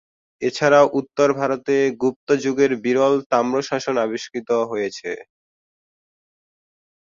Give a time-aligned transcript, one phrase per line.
[0.41, 5.11] এছাড়াও উত্তর ভারতে গুপ্ত যুগের বিরল তাম্রশাসন আবিষ্কৃত হয়েছে।